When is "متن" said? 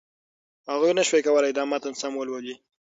1.71-1.93